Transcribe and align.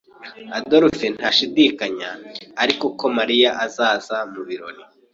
Adolphe 0.57 1.05
ntashidikanya 1.15 2.09
ariko 2.63 2.85
ko 2.99 3.05
Mariya 3.17 3.49
azaza 3.65 4.15
mubirori. 4.31 4.83